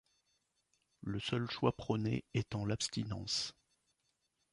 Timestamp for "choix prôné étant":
1.51-2.65